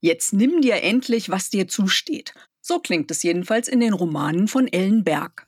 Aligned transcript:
Jetzt 0.00 0.32
nimm 0.32 0.60
dir 0.60 0.76
endlich, 0.84 1.28
was 1.28 1.50
dir 1.50 1.66
zusteht. 1.66 2.32
So 2.60 2.78
klingt 2.78 3.10
es 3.10 3.24
jedenfalls 3.24 3.66
in 3.66 3.80
den 3.80 3.92
Romanen 3.92 4.46
von 4.46 4.68
Ellen 4.68 5.02
Berg. 5.02 5.44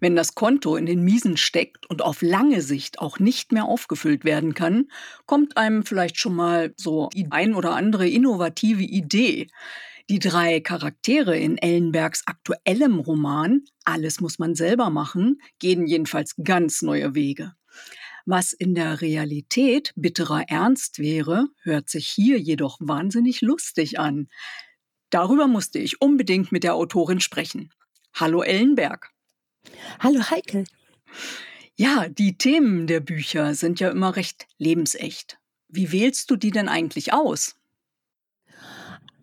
Wenn 0.00 0.16
das 0.16 0.34
Konto 0.34 0.76
in 0.76 0.86
den 0.86 1.04
Miesen 1.04 1.36
steckt 1.36 1.88
und 1.90 2.00
auf 2.00 2.22
lange 2.22 2.62
Sicht 2.62 3.00
auch 3.00 3.18
nicht 3.18 3.52
mehr 3.52 3.66
aufgefüllt 3.66 4.24
werden 4.24 4.54
kann, 4.54 4.88
kommt 5.26 5.58
einem 5.58 5.84
vielleicht 5.84 6.18
schon 6.18 6.34
mal 6.34 6.72
so 6.78 7.10
die 7.14 7.26
ein 7.30 7.54
oder 7.54 7.74
andere 7.76 8.08
innovative 8.08 8.82
Idee. 8.82 9.48
Die 10.08 10.18
drei 10.18 10.60
Charaktere 10.60 11.36
in 11.36 11.58
Ellenbergs 11.58 12.22
aktuellem 12.26 12.98
Roman 12.98 13.64
Alles 13.84 14.22
muss 14.22 14.38
man 14.38 14.54
selber 14.54 14.88
machen 14.88 15.42
gehen 15.58 15.86
jedenfalls 15.86 16.34
ganz 16.42 16.80
neue 16.80 17.14
Wege. 17.14 17.52
Was 18.26 18.54
in 18.54 18.74
der 18.74 19.02
Realität 19.02 19.92
bitterer 19.96 20.44
Ernst 20.48 20.98
wäre, 20.98 21.48
hört 21.62 21.90
sich 21.90 22.08
hier 22.08 22.38
jedoch 22.38 22.78
wahnsinnig 22.80 23.42
lustig 23.42 23.98
an. 23.98 24.28
Darüber 25.10 25.46
musste 25.46 25.78
ich 25.78 26.00
unbedingt 26.00 26.50
mit 26.50 26.64
der 26.64 26.74
Autorin 26.74 27.20
sprechen. 27.20 27.70
Hallo 28.14 28.42
Ellenberg. 28.42 29.10
Hallo 29.98 30.20
Heike. 30.30 30.64
Ja, 31.76 32.08
die 32.08 32.38
Themen 32.38 32.86
der 32.86 33.00
Bücher 33.00 33.54
sind 33.54 33.78
ja 33.80 33.90
immer 33.90 34.16
recht 34.16 34.46
lebensecht. 34.56 35.38
Wie 35.68 35.92
wählst 35.92 36.30
du 36.30 36.36
die 36.36 36.50
denn 36.50 36.68
eigentlich 36.68 37.12
aus? 37.12 37.56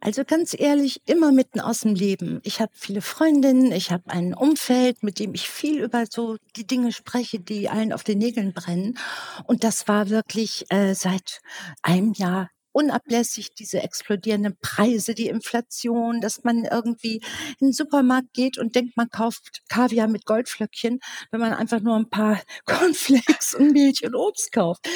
Also 0.03 0.23
ganz 0.25 0.55
ehrlich, 0.57 0.99
immer 1.05 1.31
mitten 1.31 1.59
aus 1.59 1.81
dem 1.81 1.93
Leben. 1.93 2.39
Ich 2.43 2.59
habe 2.59 2.71
viele 2.73 3.03
Freundinnen, 3.03 3.71
ich 3.71 3.91
habe 3.91 4.09
ein 4.09 4.33
Umfeld, 4.33 5.03
mit 5.03 5.19
dem 5.19 5.35
ich 5.35 5.47
viel 5.47 5.79
über 5.79 6.05
so 6.09 6.37
die 6.55 6.65
Dinge 6.65 6.91
spreche, 6.91 7.39
die 7.39 7.69
allen 7.69 7.93
auf 7.93 8.03
den 8.03 8.17
Nägeln 8.17 8.51
brennen. 8.51 8.97
Und 9.45 9.63
das 9.63 9.87
war 9.87 10.09
wirklich 10.09 10.65
äh, 10.69 10.95
seit 10.95 11.39
einem 11.83 12.13
Jahr 12.13 12.49
unablässig, 12.71 13.53
diese 13.53 13.83
explodierenden 13.83 14.57
Preise, 14.59 15.13
die 15.13 15.27
Inflation, 15.27 16.19
dass 16.21 16.43
man 16.43 16.65
irgendwie 16.65 17.17
in 17.59 17.67
den 17.67 17.73
Supermarkt 17.73 18.33
geht 18.33 18.57
und 18.57 18.75
denkt, 18.75 18.97
man 18.97 19.09
kauft 19.09 19.61
Kaviar 19.69 20.07
mit 20.07 20.25
Goldflöckchen, 20.25 20.99
wenn 21.31 21.39
man 21.39 21.53
einfach 21.53 21.81
nur 21.81 21.95
ein 21.95 22.09
paar 22.09 22.41
Cornflakes 22.65 23.53
und 23.53 23.73
Milch 23.73 24.03
und 24.03 24.15
Obst 24.15 24.51
kauft. 24.51 24.87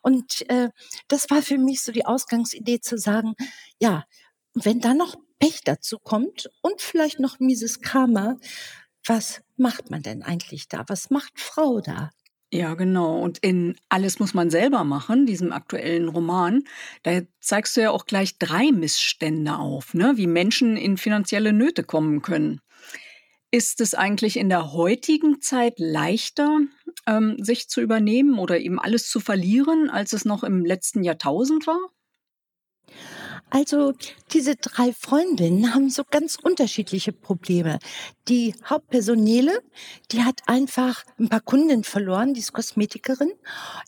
Und 0.00 0.48
äh, 0.48 0.70
das 1.08 1.28
war 1.28 1.42
für 1.42 1.58
mich 1.58 1.82
so 1.82 1.92
die 1.92 2.06
Ausgangsidee 2.06 2.80
zu 2.80 2.96
sagen, 2.96 3.34
ja, 3.78 4.04
wenn 4.54 4.80
dann 4.80 4.96
noch 4.96 5.16
Pech 5.38 5.60
dazu 5.64 5.98
kommt 5.98 6.50
und 6.62 6.80
vielleicht 6.80 7.20
noch 7.20 7.40
mieses 7.40 7.80
Karma, 7.80 8.36
was 9.06 9.42
macht 9.56 9.90
man 9.90 10.02
denn 10.02 10.22
eigentlich 10.22 10.68
da? 10.68 10.84
Was 10.88 11.10
macht 11.10 11.38
Frau 11.38 11.80
da? 11.80 12.10
Ja, 12.52 12.74
genau. 12.74 13.20
Und 13.20 13.38
in 13.38 13.74
Alles 13.88 14.20
muss 14.20 14.32
man 14.32 14.48
selber 14.48 14.84
machen, 14.84 15.26
diesem 15.26 15.52
aktuellen 15.52 16.08
Roman, 16.08 16.62
da 17.02 17.22
zeigst 17.40 17.76
du 17.76 17.80
ja 17.80 17.90
auch 17.90 18.06
gleich 18.06 18.38
drei 18.38 18.70
Missstände 18.70 19.56
auf, 19.56 19.92
ne? 19.92 20.12
wie 20.16 20.28
Menschen 20.28 20.76
in 20.76 20.96
finanzielle 20.96 21.52
Nöte 21.52 21.82
kommen 21.82 22.22
können. 22.22 22.60
Ist 23.50 23.80
es 23.80 23.94
eigentlich 23.94 24.36
in 24.36 24.48
der 24.48 24.72
heutigen 24.72 25.40
Zeit 25.40 25.74
leichter, 25.78 26.60
ähm, 27.08 27.36
sich 27.42 27.68
zu 27.68 27.80
übernehmen 27.80 28.38
oder 28.38 28.58
eben 28.60 28.78
alles 28.78 29.08
zu 29.10 29.18
verlieren, 29.18 29.90
als 29.90 30.12
es 30.12 30.24
noch 30.24 30.44
im 30.44 30.64
letzten 30.64 31.02
Jahrtausend 31.02 31.66
war? 31.66 31.80
Also 33.54 33.92
diese 34.32 34.56
drei 34.56 34.92
Freundinnen 34.92 35.72
haben 35.72 35.88
so 35.88 36.02
ganz 36.10 36.36
unterschiedliche 36.42 37.12
Probleme. 37.12 37.78
Die 38.26 38.52
Hauptperson 38.64 39.22
Nele, 39.22 39.60
die 40.10 40.24
hat 40.24 40.40
einfach 40.46 41.04
ein 41.20 41.28
paar 41.28 41.40
Kunden 41.40 41.84
verloren, 41.84 42.34
die 42.34 42.40
ist 42.40 42.52
Kosmetikerin. 42.52 43.30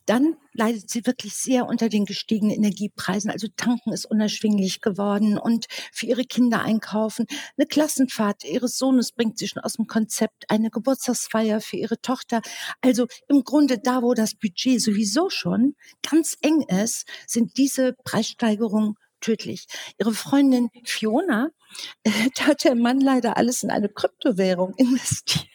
Dann 0.06 0.36
leidet 0.52 0.88
sie 0.88 1.04
wirklich 1.04 1.34
sehr 1.34 1.66
unter 1.66 1.88
den 1.88 2.04
gestiegenen 2.04 2.54
Energiepreisen. 2.54 3.28
Also 3.28 3.48
tanken 3.56 3.92
ist 3.92 4.06
unerschwinglich 4.06 4.82
geworden 4.82 5.36
und 5.36 5.66
für 5.92 6.06
ihre 6.06 6.24
Kinder 6.24 6.62
einkaufen. 6.62 7.26
Eine 7.58 7.66
Klassenfahrt 7.66 8.44
ihres 8.44 8.78
Sohnes 8.78 9.10
bringt 9.10 9.36
sie 9.36 9.48
schon 9.48 9.64
aus 9.64 9.72
dem 9.72 9.88
Konzept. 9.88 10.44
Eine 10.48 10.70
Geburtstagsfeier 10.70 11.60
für 11.60 11.76
ihre 11.76 12.00
Tochter. 12.00 12.40
Also 12.82 13.08
im 13.26 13.42
Grunde 13.42 13.80
da, 13.80 14.02
wo 14.02 14.14
das 14.14 14.36
Budget 14.36 14.80
sowieso 14.80 15.28
schon 15.28 15.74
ganz 16.08 16.36
eng 16.40 16.62
ist, 16.68 17.08
sind 17.26 17.56
diese 17.56 17.94
Preissteigerungen 18.04 18.94
tödlich. 19.20 19.66
Ihre 19.98 20.12
Freundin 20.12 20.70
Fiona, 20.84 21.50
da 22.36 22.46
hat 22.46 22.64
der 22.64 22.74
Mann 22.74 23.00
leider 23.00 23.36
alles 23.36 23.62
in 23.62 23.70
eine 23.70 23.88
Kryptowährung 23.88 24.74
investiert. 24.76 25.46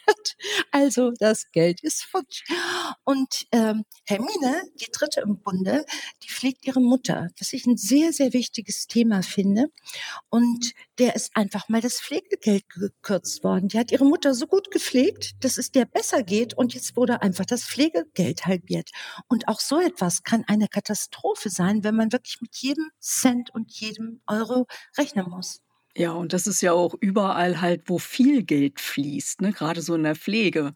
Also 0.71 1.11
das 1.19 1.51
Geld 1.51 1.81
ist 1.83 2.03
futsch. 2.03 2.43
Und 3.03 3.45
ähm, 3.51 3.85
Hermine, 4.05 4.63
die 4.75 4.89
dritte 4.91 5.21
im 5.21 5.41
Bunde, 5.41 5.85
die 6.23 6.29
pflegt 6.29 6.65
ihre 6.65 6.81
Mutter, 6.81 7.29
was 7.39 7.53
ich 7.53 7.65
ein 7.65 7.77
sehr, 7.77 8.11
sehr 8.13 8.33
wichtiges 8.33 8.87
Thema 8.87 9.21
finde. 9.21 9.67
Und 10.29 10.73
der 10.97 11.15
ist 11.15 11.35
einfach 11.35 11.69
mal 11.69 11.81
das 11.81 12.01
Pflegegeld 12.01 12.67
gekürzt 12.69 13.43
worden. 13.43 13.69
Die 13.69 13.79
hat 13.79 13.91
ihre 13.91 14.05
Mutter 14.05 14.33
so 14.33 14.47
gut 14.47 14.71
gepflegt, 14.71 15.43
dass 15.43 15.57
es 15.57 15.71
der 15.71 15.85
besser 15.85 16.23
geht 16.23 16.53
und 16.53 16.73
jetzt 16.73 16.95
wurde 16.95 17.21
einfach 17.21 17.45
das 17.45 17.63
Pflegegeld 17.63 18.45
halbiert. 18.45 18.89
Und 19.27 19.47
auch 19.47 19.59
so 19.59 19.79
etwas 19.79 20.23
kann 20.23 20.43
eine 20.47 20.67
Katastrophe 20.67 21.49
sein, 21.49 21.83
wenn 21.83 21.95
man 21.95 22.11
wirklich 22.11 22.41
mit 22.41 22.55
jedem 22.57 22.89
Cent 22.99 23.53
und 23.53 23.71
jedem 23.71 24.21
Euro 24.27 24.67
rechnen 24.97 25.29
muss. 25.29 25.61
Ja, 25.95 26.11
und 26.11 26.33
das 26.33 26.47
ist 26.47 26.61
ja 26.61 26.71
auch 26.71 26.95
überall 26.99 27.61
halt, 27.61 27.83
wo 27.87 27.97
viel 27.97 28.43
Geld 28.43 28.79
fließt, 28.79 29.41
ne? 29.41 29.51
Gerade 29.51 29.81
so 29.81 29.95
in 29.95 30.03
der 30.03 30.15
Pflege. 30.15 30.73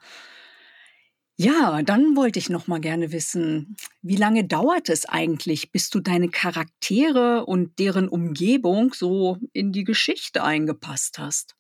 Ja, 1.38 1.81
dann 1.84 2.16
wollte 2.16 2.40
ich 2.40 2.50
noch 2.50 2.68
mal 2.68 2.80
gerne 2.80 3.12
wissen, 3.12 3.76
wie 4.02 4.16
lange 4.16 4.46
dauert 4.46 4.88
es 4.88 5.06
eigentlich, 5.06 5.72
bis 5.72 5.90
du 5.90 6.00
deine 6.00 6.30
Charaktere 6.30 7.46
und 7.46 7.78
deren 7.78 8.08
Umgebung 8.08 8.94
so 8.94 9.38
in 9.52 9.74
die 9.74 9.84
Geschichte 9.84 10.44
eingepasst 10.44 11.20
hast? 11.20 11.56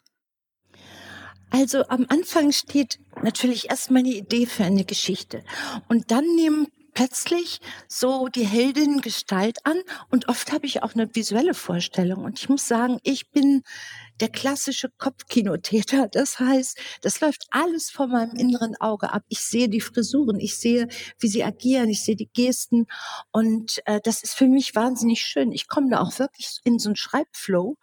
Also 1.49 1.85
am 1.87 2.05
Anfang 2.07 2.53
steht 2.53 2.99
natürlich 3.21 3.69
erstmal 3.69 3.99
eine 3.99 4.13
Idee 4.13 4.45
für 4.45 4.63
eine 4.63 4.85
Geschichte. 4.85 5.43
Und 5.89 6.09
dann 6.09 6.25
nehmen 6.35 6.67
plötzlich 6.95 7.59
so 7.87 8.27
die 8.29 8.47
Heldin 8.47 9.01
Gestalt 9.01 9.59
an 9.65 9.79
und 10.09 10.27
oft 10.29 10.51
habe 10.51 10.65
ich 10.65 10.81
auch 10.81 10.95
eine 10.95 11.13
visuelle 11.13 11.53
Vorstellung 11.53 12.23
und 12.23 12.39
ich 12.39 12.49
muss 12.49 12.67
sagen, 12.67 12.97
ich 13.03 13.29
bin 13.29 13.61
der 14.21 14.29
klassische 14.29 14.89
Kopfkinotäter. 14.97 16.07
Das 16.07 16.39
heißt, 16.39 16.79
das 17.01 17.19
läuft 17.19 17.47
alles 17.51 17.91
vor 17.91 18.07
meinem 18.07 18.35
inneren 18.37 18.75
Auge 18.77 19.11
ab. 19.11 19.23
Ich 19.27 19.39
sehe 19.39 19.67
die 19.67 19.81
Frisuren, 19.81 20.39
ich 20.39 20.57
sehe, 20.57 20.87
wie 21.19 21.27
sie 21.27 21.43
agieren, 21.43 21.89
ich 21.89 22.03
sehe 22.03 22.15
die 22.15 22.29
Gesten 22.33 22.87
und 23.31 23.81
äh, 23.85 23.99
das 24.01 24.23
ist 24.23 24.35
für 24.35 24.47
mich 24.47 24.73
wahnsinnig 24.73 25.21
schön. 25.21 25.51
Ich 25.51 25.67
komme 25.67 25.89
da 25.89 25.99
auch 25.99 26.17
wirklich 26.17 26.59
in 26.63 26.79
so 26.79 26.89
einen 26.89 26.95
Schreibflow 26.95 27.77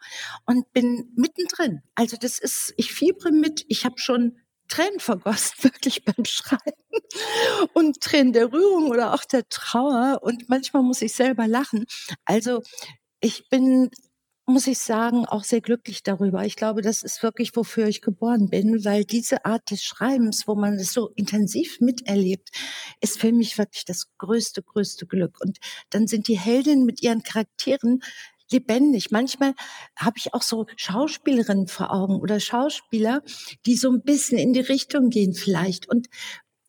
und 0.45 0.73
bin 0.73 1.11
mittendrin. 1.15 1.81
Also 1.95 2.17
das 2.17 2.39
ist, 2.39 2.73
ich 2.77 2.91
fiebre 2.91 3.31
mit. 3.31 3.63
Ich 3.67 3.85
habe 3.85 3.99
schon 3.99 4.39
Tränen 4.73 4.99
vergossen, 4.99 5.55
wirklich 5.63 6.03
beim 6.03 6.25
Schreiben. 6.25 6.61
Und 7.73 8.01
Tränen 8.01 8.33
der 8.33 8.51
Rührung 8.51 8.89
oder 8.89 9.13
auch 9.13 9.23
der 9.25 9.47
Trauer. 9.49 10.19
Und 10.23 10.49
manchmal 10.49 10.83
muss 10.83 11.01
ich 11.01 11.13
selber 11.13 11.47
lachen. 11.47 11.85
Also 12.25 12.63
ich 13.21 13.47
bin 13.49 13.89
muss 14.45 14.67
ich 14.67 14.79
sagen, 14.79 15.25
auch 15.25 15.45
sehr 15.45 15.61
glücklich 15.61 16.03
darüber. 16.03 16.45
Ich 16.45 16.57
glaube, 16.57 16.81
das 16.81 17.01
ist 17.01 17.23
wirklich, 17.23 17.55
wofür 17.55 17.87
ich 17.87 18.01
geboren 18.01 18.49
bin, 18.49 18.83
weil 18.83 19.05
diese 19.05 19.45
Art 19.45 19.71
des 19.71 19.83
Schreibens, 19.83 20.47
wo 20.47 20.55
man 20.55 20.73
es 20.73 20.91
so 20.91 21.09
intensiv 21.15 21.79
miterlebt, 21.79 22.49
ist 22.99 23.19
für 23.19 23.31
mich 23.31 23.57
wirklich 23.57 23.85
das 23.85 24.07
größte, 24.17 24.61
größte 24.61 25.07
Glück. 25.07 25.39
Und 25.39 25.59
dann 25.91 26.07
sind 26.07 26.27
die 26.27 26.37
Heldinnen 26.37 26.85
mit 26.85 27.01
ihren 27.01 27.23
Charakteren 27.23 28.03
lebendig. 28.53 29.11
Manchmal 29.11 29.53
habe 29.97 30.17
ich 30.17 30.33
auch 30.33 30.41
so 30.41 30.65
Schauspielerinnen 30.77 31.67
vor 31.67 31.91
Augen 31.91 32.15
oder 32.15 32.39
Schauspieler, 32.39 33.21
die 33.65 33.75
so 33.75 33.91
ein 33.91 34.01
bisschen 34.01 34.37
in 34.37 34.53
die 34.53 34.61
Richtung 34.61 35.09
gehen 35.09 35.33
vielleicht. 35.33 35.89
Und 35.89 36.07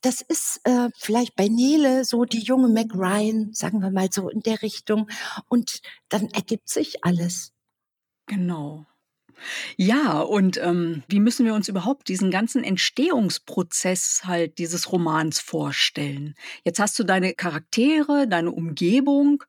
das 0.00 0.20
ist 0.20 0.60
äh, 0.64 0.88
vielleicht 0.96 1.34
bei 1.34 1.48
Nele 1.48 2.04
so 2.04 2.24
die 2.24 2.42
junge 2.42 2.68
Mac 2.68 2.94
Ryan, 2.94 3.52
sagen 3.52 3.80
wir 3.80 3.90
mal 3.90 4.08
so 4.10 4.28
in 4.28 4.40
der 4.40 4.60
Richtung. 4.60 5.08
Und 5.48 5.80
dann 6.08 6.28
ergibt 6.30 6.68
sich 6.68 7.04
alles. 7.04 7.52
Genau. 8.26 8.86
Ja, 9.76 10.20
und 10.20 10.58
ähm, 10.62 11.02
wie 11.08 11.20
müssen 11.20 11.46
wir 11.46 11.54
uns 11.54 11.68
überhaupt 11.68 12.08
diesen 12.08 12.30
ganzen 12.30 12.64
Entstehungsprozess 12.64 14.22
halt 14.24 14.58
dieses 14.58 14.92
Romans 14.92 15.40
vorstellen? 15.40 16.34
Jetzt 16.64 16.78
hast 16.80 16.98
du 16.98 17.04
deine 17.04 17.34
Charaktere, 17.34 18.26
deine 18.28 18.50
Umgebung, 18.52 19.44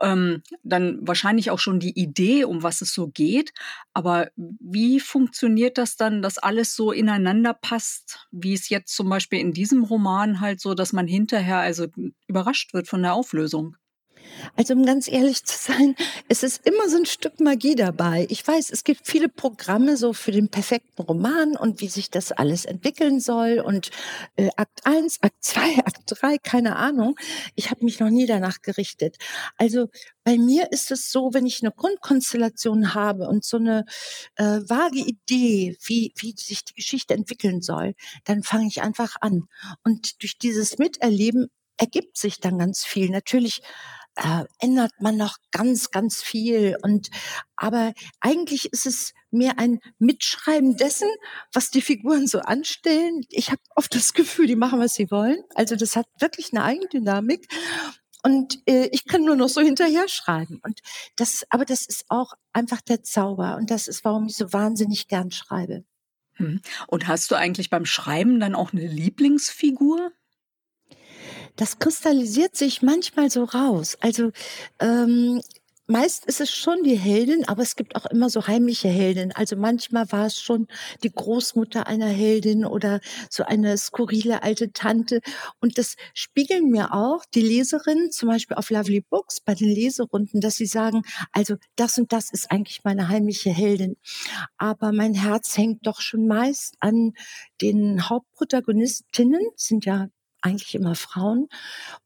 ähm, 0.00 0.42
dann 0.62 0.98
wahrscheinlich 1.06 1.50
auch 1.50 1.58
schon 1.58 1.80
die 1.80 1.98
Idee, 1.98 2.44
um 2.44 2.62
was 2.62 2.80
es 2.82 2.92
so 2.92 3.08
geht. 3.08 3.52
Aber 3.94 4.28
wie 4.36 5.00
funktioniert 5.00 5.78
das 5.78 5.96
dann, 5.96 6.22
dass 6.22 6.38
alles 6.38 6.74
so 6.76 6.92
ineinander 6.92 7.54
passt, 7.54 8.26
wie 8.30 8.54
es 8.54 8.68
jetzt 8.68 8.94
zum 8.94 9.08
Beispiel 9.08 9.40
in 9.40 9.52
diesem 9.52 9.84
Roman 9.84 10.40
halt 10.40 10.60
so, 10.60 10.74
dass 10.74 10.92
man 10.92 11.06
hinterher 11.06 11.58
also 11.58 11.86
überrascht 12.28 12.74
wird 12.74 12.88
von 12.88 13.02
der 13.02 13.14
Auflösung? 13.14 13.76
Also 14.56 14.74
um 14.74 14.84
ganz 14.84 15.08
ehrlich 15.08 15.44
zu 15.44 15.56
sein, 15.56 15.94
es 16.28 16.42
ist 16.42 16.66
immer 16.66 16.88
so 16.88 16.96
ein 16.96 17.06
Stück 17.06 17.40
Magie 17.40 17.74
dabei. 17.74 18.26
Ich 18.30 18.46
weiß, 18.46 18.70
es 18.70 18.84
gibt 18.84 19.06
viele 19.06 19.28
Programme 19.28 19.96
so 19.96 20.12
für 20.12 20.32
den 20.32 20.48
perfekten 20.48 21.02
Roman 21.02 21.56
und 21.56 21.80
wie 21.80 21.88
sich 21.88 22.10
das 22.10 22.32
alles 22.32 22.64
entwickeln 22.64 23.20
soll 23.20 23.60
und 23.60 23.90
äh, 24.36 24.50
Akt 24.56 24.80
1, 24.84 25.22
Akt 25.22 25.44
2, 25.44 25.60
Akt 25.84 26.02
3, 26.06 26.38
keine 26.38 26.76
Ahnung. 26.76 27.16
Ich 27.54 27.70
habe 27.70 27.84
mich 27.84 28.00
noch 28.00 28.10
nie 28.10 28.26
danach 28.26 28.62
gerichtet. 28.62 29.16
Also 29.56 29.88
bei 30.24 30.36
mir 30.36 30.72
ist 30.72 30.90
es 30.90 31.10
so, 31.10 31.30
wenn 31.32 31.46
ich 31.46 31.62
eine 31.62 31.72
Grundkonstellation 31.72 32.94
habe 32.94 33.28
und 33.28 33.44
so 33.44 33.56
eine 33.56 33.84
äh, 34.36 34.60
vage 34.68 34.98
Idee, 34.98 35.76
wie, 35.84 36.12
wie 36.16 36.34
sich 36.36 36.64
die 36.64 36.74
Geschichte 36.74 37.14
entwickeln 37.14 37.62
soll, 37.62 37.94
dann 38.24 38.42
fange 38.42 38.66
ich 38.66 38.82
einfach 38.82 39.16
an. 39.20 39.44
Und 39.84 40.22
durch 40.22 40.36
dieses 40.36 40.78
Miterleben 40.78 41.48
ergibt 41.78 42.18
sich 42.18 42.40
dann 42.40 42.58
ganz 42.58 42.84
viel. 42.84 43.08
Natürlich 43.08 43.62
äh, 44.18 44.44
ändert 44.58 44.92
man 45.00 45.16
noch 45.16 45.36
ganz, 45.52 45.90
ganz 45.90 46.22
viel. 46.22 46.76
Und 46.82 47.08
aber 47.56 47.92
eigentlich 48.20 48.72
ist 48.72 48.86
es 48.86 49.14
mehr 49.30 49.58
ein 49.58 49.80
Mitschreiben 49.98 50.76
dessen, 50.76 51.08
was 51.52 51.70
die 51.70 51.82
Figuren 51.82 52.26
so 52.26 52.40
anstellen. 52.40 53.22
Ich 53.30 53.50
habe 53.50 53.60
oft 53.76 53.94
das 53.94 54.12
Gefühl, 54.12 54.46
die 54.46 54.56
machen, 54.56 54.80
was 54.80 54.94
sie 54.94 55.10
wollen. 55.10 55.42
Also 55.54 55.76
das 55.76 55.96
hat 55.96 56.06
wirklich 56.18 56.52
eine 56.52 56.64
Eigendynamik. 56.64 57.46
Und 58.24 58.58
äh, 58.68 58.88
ich 58.90 59.06
kann 59.06 59.24
nur 59.24 59.36
noch 59.36 59.48
so 59.48 59.60
hinterher 59.60 60.08
schreiben. 60.08 60.60
Und 60.64 60.80
das, 61.16 61.44
aber 61.50 61.64
das 61.64 61.86
ist 61.86 62.04
auch 62.08 62.32
einfach 62.52 62.80
der 62.80 63.04
Zauber. 63.04 63.56
Und 63.56 63.70
das 63.70 63.86
ist, 63.86 64.04
warum 64.04 64.26
ich 64.26 64.36
so 64.36 64.52
wahnsinnig 64.52 65.06
gern 65.06 65.30
schreibe. 65.30 65.84
Hm. 66.34 66.60
Und 66.88 67.06
hast 67.06 67.30
du 67.30 67.36
eigentlich 67.36 67.70
beim 67.70 67.84
Schreiben 67.84 68.40
dann 68.40 68.56
auch 68.56 68.72
eine 68.72 68.86
Lieblingsfigur? 68.86 70.12
Das 71.58 71.80
kristallisiert 71.80 72.56
sich 72.56 72.82
manchmal 72.82 73.30
so 73.30 73.42
raus. 73.42 73.98
Also 74.00 74.30
ähm, 74.78 75.42
meist 75.88 76.24
ist 76.26 76.40
es 76.40 76.52
schon 76.52 76.84
die 76.84 76.96
Heldin, 76.96 77.48
aber 77.48 77.62
es 77.62 77.74
gibt 77.74 77.96
auch 77.96 78.06
immer 78.06 78.30
so 78.30 78.46
heimliche 78.46 78.86
Helden. 78.86 79.32
Also 79.32 79.56
manchmal 79.56 80.12
war 80.12 80.26
es 80.26 80.40
schon 80.40 80.68
die 81.02 81.10
Großmutter 81.10 81.88
einer 81.88 82.06
Heldin 82.06 82.64
oder 82.64 83.00
so 83.28 83.42
eine 83.42 83.76
skurrile 83.76 84.44
alte 84.44 84.72
Tante. 84.72 85.20
Und 85.60 85.78
das 85.78 85.96
spiegeln 86.14 86.70
mir 86.70 86.94
auch 86.94 87.24
die 87.34 87.40
Leserinnen, 87.40 88.12
zum 88.12 88.28
Beispiel 88.28 88.56
auf 88.56 88.70
Lovely 88.70 89.00
Books 89.00 89.40
bei 89.40 89.54
den 89.56 89.68
Leserunden, 89.68 90.40
dass 90.40 90.54
sie 90.54 90.66
sagen, 90.66 91.02
also 91.32 91.56
das 91.74 91.98
und 91.98 92.12
das 92.12 92.30
ist 92.30 92.52
eigentlich 92.52 92.84
meine 92.84 93.08
heimliche 93.08 93.50
Heldin. 93.50 93.96
Aber 94.58 94.92
mein 94.92 95.14
Herz 95.14 95.56
hängt 95.58 95.84
doch 95.88 96.02
schon 96.02 96.28
meist 96.28 96.76
an 96.78 97.14
den 97.60 98.08
Hauptprotagonistinnen, 98.08 99.42
sind 99.56 99.84
ja 99.84 100.06
eigentlich 100.40 100.74
immer 100.74 100.94
Frauen. 100.94 101.48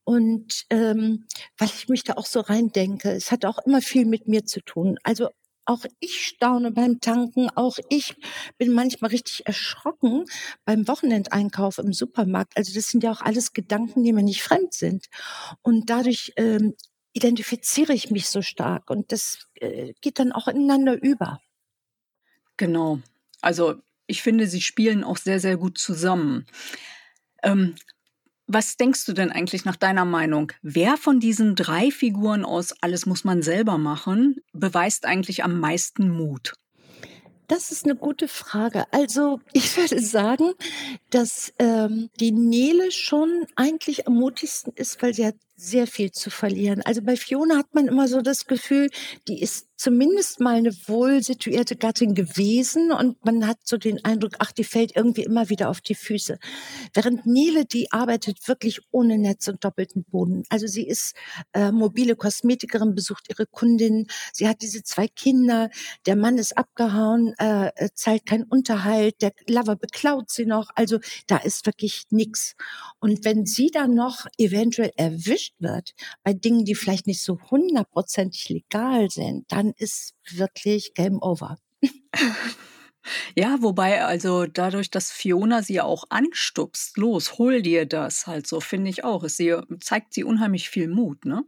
Und 0.05 0.65
ähm, 0.71 1.27
weil 1.59 1.69
ich 1.69 1.89
mich 1.89 2.05
da 2.05 2.15
auch 2.15 2.27
so 2.27 2.41
reindenke, 2.41 3.11
es 3.13 3.31
hat 3.31 3.45
auch 3.45 3.59
immer 3.67 3.81
viel 3.83 4.07
mit 4.07 4.29
mir 4.29 4.45
zu 4.45 4.61
tun. 4.61 4.99
Also 5.03 5.31
auch 5.65 5.85
ich 6.01 6.27
staune 6.27 6.73
beim 6.73 7.01
Tanken, 7.01 7.49
auch 7.51 7.79
ich 7.89 8.17
bin 8.59 8.73
manchmal 8.73 9.11
richtig 9.11 9.47
erschrocken 9.47 10.25
beim 10.65 10.89
Wochenendeinkauf 10.89 11.79
im 11.79 11.93
Supermarkt. 11.93 12.57
Also 12.57 12.75
das 12.75 12.89
sind 12.89 13.05
ja 13.05 13.13
auch 13.13 13.21
alles 13.21 13.53
Gedanken, 13.53 14.03
die 14.03 14.13
mir 14.13 14.23
nicht 14.23 14.43
fremd 14.43 14.75
sind. 14.75 15.07
Und 15.63 15.89
dadurch 15.89 16.33
ähm, 16.37 16.75
identifiziere 17.13 17.93
ich 17.93 18.11
mich 18.11 18.29
so 18.29 18.43
stark 18.43 18.91
und 18.91 19.13
das 19.13 19.47
äh, 19.55 19.93
geht 20.01 20.19
dann 20.19 20.33
auch 20.33 20.49
ineinander 20.49 21.01
über. 21.01 21.41
Genau. 22.57 23.01
Also 23.41 23.77
ich 24.07 24.23
finde, 24.23 24.47
sie 24.47 24.61
spielen 24.61 25.05
auch 25.05 25.17
sehr, 25.17 25.41
sehr 25.41 25.57
gut 25.57 25.79
zusammen. 25.79 26.47
Ähm, 27.43 27.77
was 28.53 28.77
denkst 28.77 29.07
du 29.07 29.13
denn 29.13 29.31
eigentlich 29.31 29.65
nach 29.65 29.77
deiner 29.77 30.05
Meinung? 30.05 30.53
Wer 30.63 30.97
von 30.97 31.21
diesen 31.21 31.55
drei 31.55 31.91
Figuren 31.91 32.45
aus 32.45 32.75
Alles 32.83 33.07
muss 33.07 33.25
man 33.25 33.43
selber 33.43 33.79
machen, 33.79 34.37
beweist 34.53 35.07
eigentlich 35.07 35.43
am 35.45 35.59
meisten 35.59 36.11
Mut? 36.11 36.55
Das 37.49 37.71
ist 37.71 37.85
eine 37.85 37.97
gute 37.97 38.29
Frage. 38.29 38.85
Also 38.93 39.41
ich 39.53 39.77
würde 39.77 40.01
sagen, 40.01 40.53
dass 41.11 41.53
ähm, 41.59 42.11
die 42.21 42.33
Nele 42.33 42.91
schon 42.91 43.47
eigentlich 43.57 44.07
am 44.07 44.15
mutigsten 44.15 44.73
ist, 44.75 45.03
weil 45.03 45.15
sie 45.15 45.27
hat 45.27 45.37
sehr 45.55 45.87
viel 45.87 46.11
zu 46.11 46.31
verlieren. 46.31 46.83
Also 46.83 47.03
bei 47.03 47.17
Fiona 47.17 47.57
hat 47.57 47.75
man 47.75 47.87
immer 47.87 48.09
so 48.09 48.21
das 48.21 48.47
Gefühl, 48.47 48.89
die 49.29 49.41
ist 49.41 49.69
zumindest 49.77 50.39
mal 50.39 50.55
eine 50.55 50.73
wohl 50.87 51.25
situierte 51.25 51.75
Gattin 51.75 52.15
gewesen 52.15 52.93
und 52.93 53.25
man 53.25 53.49
hat 53.49 53.59
so 53.65 53.77
den 53.77 54.05
Eindruck, 54.05 54.35
ach, 54.39 54.53
die 54.53 54.63
fällt 54.63 54.95
irgendwie 54.95 55.25
immer 55.25 55.49
wieder 55.49 55.69
auf 55.69 55.81
die 55.81 55.97
Füße. 55.97 56.39
Während 56.95 57.27
Nele, 57.27 57.65
die 57.65 57.91
arbeitet 57.91 58.47
wirklich 58.47 58.81
ohne 58.93 59.19
Netz 59.19 59.49
und 59.49 59.65
doppelten 59.65 60.05
Boden. 60.05 60.45
Also 60.51 60.69
sie 60.69 60.87
ist 60.87 61.15
äh, 61.53 61.73
mobile 61.73 62.15
Kosmetikerin, 62.15 62.95
besucht 62.95 63.27
ihre 63.29 63.47
Kundin, 63.47 64.07
sie 64.33 64.49
hat 64.49 64.63
diese 64.63 64.85
zwei 64.85 65.09
Kinder, 65.09 65.69
der 66.07 66.15
Mann 66.15 66.39
ist 66.39 66.57
abgehauen, 66.57 67.35
äh, 67.39 67.71
äh 67.75 67.89
zahlt 67.95 68.25
keinen 68.25 68.45
Unterhalt, 68.45 69.21
der 69.21 69.33
Lover 69.49 69.75
beklaut 69.75 70.31
sie 70.31 70.47
noch. 70.47 70.71
Also 70.77 71.01
da 71.27 71.39
ist 71.39 71.67
wirklich 71.67 72.05
nichts. 72.11 72.55
Und 73.01 73.25
wenn 73.25 73.47
sie 73.47 73.71
dann 73.73 73.95
noch 73.95 74.27
eventuell 74.39 74.93
erwischt 74.97 75.42
wird 75.59 75.95
bei 76.23 76.33
Dingen, 76.33 76.65
die 76.65 76.75
vielleicht 76.75 77.07
nicht 77.07 77.23
so 77.23 77.39
hundertprozentig 77.51 78.49
legal 78.49 79.11
sind, 79.11 79.45
dann 79.51 79.73
ist 79.77 80.15
wirklich 80.31 80.95
Game 80.95 81.21
Over. 81.23 81.59
Ja, 83.35 83.59
wobei 83.63 84.05
also 84.05 84.47
dadurch, 84.47 84.91
dass 84.91 85.11
Fiona 85.11 85.63
sie 85.63 85.81
auch 85.81 86.05
anstupst, 86.11 86.97
los, 86.97 87.39
hol 87.39 87.63
dir 87.63 87.87
das 87.87 88.27
halt 88.27 88.47
so, 88.47 88.61
finde 88.61 88.91
ich 88.91 89.05
auch. 89.05 89.25
Sie 89.29 89.57
zeigt 89.81 90.15
sie 90.15 90.25
unheimlich 90.25 90.69
viel 90.71 90.89
Mut, 90.89 91.25
ne? 91.25 91.45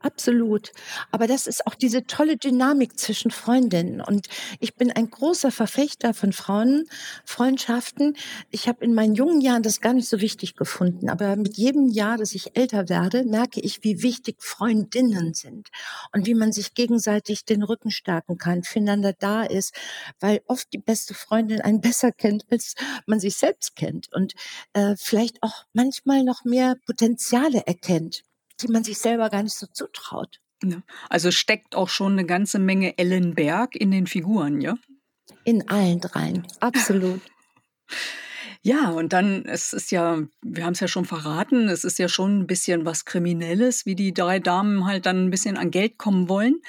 Absolut. 0.00 0.72
Aber 1.10 1.26
das 1.26 1.46
ist 1.46 1.66
auch 1.66 1.74
diese 1.74 2.06
tolle 2.06 2.36
Dynamik 2.36 2.98
zwischen 2.98 3.30
Freundinnen. 3.30 4.00
Und 4.00 4.28
ich 4.60 4.74
bin 4.76 4.92
ein 4.92 5.10
großer 5.10 5.50
Verfechter 5.50 6.14
von 6.14 6.32
Frauenfreundschaften. 6.32 8.16
Ich 8.50 8.68
habe 8.68 8.84
in 8.84 8.94
meinen 8.94 9.14
jungen 9.14 9.40
Jahren 9.40 9.62
das 9.62 9.80
gar 9.80 9.92
nicht 9.92 10.08
so 10.08 10.20
wichtig 10.20 10.54
gefunden. 10.56 11.10
Aber 11.10 11.36
mit 11.36 11.56
jedem 11.56 11.88
Jahr, 11.88 12.16
dass 12.16 12.34
ich 12.34 12.56
älter 12.56 12.88
werde, 12.88 13.24
merke 13.24 13.60
ich, 13.60 13.82
wie 13.82 14.02
wichtig 14.02 14.36
Freundinnen 14.40 15.34
sind 15.34 15.68
und 16.12 16.26
wie 16.26 16.34
man 16.34 16.52
sich 16.52 16.74
gegenseitig 16.74 17.44
den 17.44 17.62
Rücken 17.62 17.90
stärken 17.90 18.38
kann, 18.38 18.62
füreinander 18.62 19.12
da 19.12 19.42
ist, 19.42 19.74
weil 20.20 20.40
oft 20.46 20.72
die 20.72 20.78
beste 20.78 21.14
Freundin 21.14 21.60
einen 21.60 21.80
besser 21.88 22.12
kennt, 22.12 22.44
als 22.50 22.74
man 23.06 23.20
sich 23.20 23.36
selbst 23.36 23.74
kennt 23.76 24.12
und 24.12 24.34
äh, 24.74 24.94
vielleicht 24.96 25.42
auch 25.42 25.64
manchmal 25.72 26.22
noch 26.22 26.44
mehr 26.44 26.76
Potenziale 26.86 27.66
erkennt 27.66 28.22
die 28.60 28.68
man 28.68 28.84
sich 28.84 28.98
selber 28.98 29.30
gar 29.30 29.42
nicht 29.42 29.56
so 29.56 29.66
zutraut. 29.66 30.40
Ja. 30.62 30.82
Also 31.08 31.30
steckt 31.30 31.74
auch 31.74 31.88
schon 31.88 32.12
eine 32.12 32.26
ganze 32.26 32.58
Menge 32.58 32.98
Ellen 32.98 33.34
Berg 33.34 33.76
in 33.76 33.90
den 33.90 34.06
Figuren, 34.06 34.60
ja? 34.60 34.76
In 35.44 35.68
allen 35.68 36.00
dreien, 36.00 36.46
absolut. 36.60 37.20
Ja, 38.62 38.90
und 38.90 39.12
dann, 39.12 39.44
es 39.46 39.72
ist 39.72 39.92
ja, 39.92 40.20
wir 40.42 40.64
haben 40.64 40.72
es 40.72 40.80
ja 40.80 40.88
schon 40.88 41.04
verraten, 41.04 41.68
es 41.68 41.84
ist 41.84 41.98
ja 41.98 42.08
schon 42.08 42.40
ein 42.40 42.46
bisschen 42.46 42.84
was 42.84 43.04
Kriminelles, 43.04 43.86
wie 43.86 43.94
die 43.94 44.12
drei 44.12 44.40
Damen 44.40 44.84
halt 44.84 45.06
dann 45.06 45.24
ein 45.24 45.30
bisschen 45.30 45.56
an 45.56 45.70
Geld 45.70 45.96
kommen 45.96 46.28
wollen. 46.28 46.60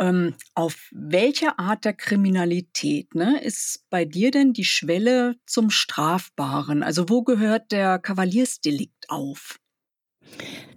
Ähm, 0.00 0.34
auf 0.54 0.88
welche 0.90 1.58
Art 1.58 1.84
der 1.84 1.92
Kriminalität 1.92 3.14
ne, 3.14 3.40
ist 3.42 3.86
bei 3.90 4.04
dir 4.04 4.32
denn 4.32 4.52
die 4.52 4.64
Schwelle 4.64 5.36
zum 5.46 5.70
Strafbaren? 5.70 6.82
Also 6.82 7.08
wo 7.08 7.22
gehört 7.22 7.70
der 7.70 8.00
Kavaliersdelikt 8.00 9.08
auf? 9.08 9.60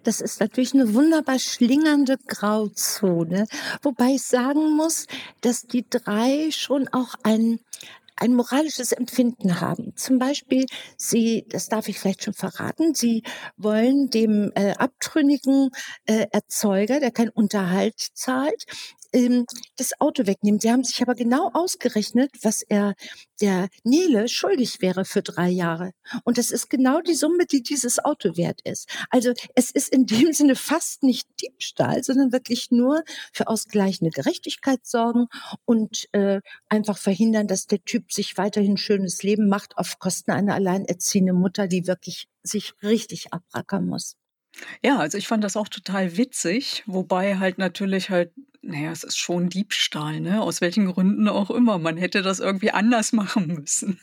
Das 0.03 0.21
ist 0.21 0.39
natürlich 0.39 0.73
eine 0.73 0.93
wunderbar 0.93 1.39
schlingernde 1.39 2.17
Grauzone, 2.27 3.47
wobei 3.81 4.11
ich 4.15 4.23
sagen 4.23 4.75
muss, 4.75 5.07
dass 5.41 5.63
die 5.63 5.85
drei 5.89 6.51
schon 6.51 6.87
auch 6.89 7.15
ein 7.23 7.59
ein 8.17 8.33
moralisches 8.33 8.91
Empfinden 8.91 9.59
haben. 9.59 9.93
Zum 9.95 10.19
Beispiel, 10.19 10.65
sie, 10.97 11.45
das 11.49 11.67
darf 11.67 11.87
ich 11.89 11.99
vielleicht 11.99 12.23
schon 12.23 12.33
verraten, 12.33 12.93
sie 12.93 13.23
wollen 13.57 14.09
dem 14.09 14.51
äh, 14.55 14.71
abtrünnigen 14.77 15.69
äh, 16.05 16.27
Erzeuger, 16.31 16.99
der 16.99 17.11
keinen 17.11 17.29
Unterhalt 17.29 17.99
zahlt, 18.13 18.65
ähm, 19.15 19.45
das 19.77 19.99
Auto 19.99 20.27
wegnehmen. 20.27 20.59
Sie 20.59 20.71
haben 20.71 20.83
sich 20.83 21.01
aber 21.01 21.15
genau 21.15 21.49
ausgerechnet, 21.53 22.31
was 22.41 22.61
er 22.61 22.93
der 23.41 23.69
Nele 23.83 24.27
schuldig 24.27 24.81
wäre 24.81 25.05
für 25.05 25.21
drei 25.21 25.49
Jahre. 25.49 25.91
Und 26.23 26.37
das 26.37 26.51
ist 26.51 26.69
genau 26.69 27.01
die 27.01 27.15
Summe, 27.15 27.45
die 27.45 27.63
dieses 27.63 28.03
Auto 28.03 28.37
wert 28.37 28.61
ist. 28.63 28.89
Also 29.09 29.33
es 29.55 29.71
ist 29.71 29.89
in 29.89 30.05
dem 30.05 30.33
Sinne 30.33 30.55
fast 30.55 31.03
nicht 31.03 31.27
Diebstahl, 31.41 32.03
sondern 32.03 32.31
wirklich 32.31 32.71
nur 32.71 33.03
für 33.33 33.47
ausgleichende 33.47 34.11
Gerechtigkeit 34.11 34.85
sorgen 34.85 35.27
und 35.65 36.07
äh, 36.11 36.41
einfach 36.69 36.97
verhindern, 36.97 37.47
dass 37.47 37.67
der 37.67 37.83
Typ 37.83 38.11
sich 38.11 38.37
weiterhin 38.37 38.77
schönes 38.77 39.23
Leben 39.23 39.47
macht 39.47 39.77
auf 39.77 39.99
Kosten 39.99 40.31
einer 40.31 40.55
alleinerziehenden 40.55 41.37
Mutter, 41.37 41.67
die 41.67 41.87
wirklich 41.87 42.27
sich 42.43 42.73
richtig 42.83 43.33
abrackern 43.33 43.87
muss. 43.87 44.17
Ja, 44.83 44.97
also 44.99 45.17
ich 45.17 45.27
fand 45.27 45.43
das 45.43 45.57
auch 45.57 45.67
total 45.67 46.17
witzig, 46.17 46.83
wobei 46.85 47.37
halt 47.37 47.57
natürlich 47.57 48.09
halt 48.09 48.31
naja, 48.65 48.91
es 48.91 49.03
ist 49.03 49.17
schon 49.17 49.49
Diebstahl, 49.49 50.19
ne? 50.19 50.41
Aus 50.41 50.59
welchen 50.59 50.87
Gründen 50.87 51.27
auch 51.29 51.51
immer. 51.51 51.77
Man 51.77 51.97
hätte 51.97 52.23
das 52.23 52.39
irgendwie 52.39 52.71
anders 52.71 53.13
machen 53.13 53.47
müssen. 53.47 53.99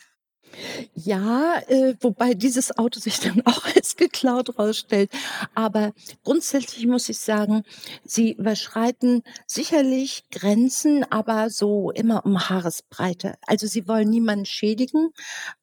Ja, 0.95 1.61
äh, 1.69 1.95
wobei 2.01 2.35
dieses 2.35 2.77
Auto 2.77 3.01
sich 3.01 3.21
dann 3.21 3.43
auch 3.47 3.65
als 3.75 3.97
geklaut 3.97 4.59
rausstellt. 4.59 5.11
Aber 5.55 5.93
grundsätzlich 6.25 6.87
muss 6.87 7.09
ich 7.09 7.19
sagen, 7.19 7.65
sie 8.05 8.33
überschreiten 8.33 9.23
sicherlich 9.47 10.25
Grenzen, 10.31 11.05
aber 11.11 11.51
so 11.51 11.91
immer 11.91 12.25
um 12.25 12.49
Haaresbreite. 12.49 13.35
Also 13.47 13.67
sie 13.67 13.89
wollen 13.89 14.11
niemanden 14.11 14.47
schädigen 14.47 15.11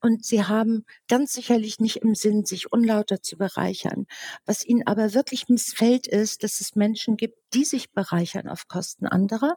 und 0.02 0.26
sie 0.26 0.44
haben 0.44 0.86
ganz 1.08 1.34
sicherlich 1.34 1.80
nicht 1.80 1.98
im 1.98 2.16
Sinn, 2.16 2.46
sich 2.46 2.72
unlauter 2.72 3.22
zu 3.22 3.38
bereichern. 3.38 4.06
Was 4.46 4.66
ihnen 4.66 4.86
aber 4.86 5.14
wirklich 5.14 5.50
missfällt, 5.50 6.08
ist, 6.08 6.44
dass 6.44 6.62
es 6.62 6.76
Menschen 6.76 7.18
gibt, 7.18 7.38
die 7.54 7.66
sich 7.66 7.92
bereichern 7.92 8.48
auf 8.48 8.68
Kosten 8.68 9.08
anderer. 9.08 9.56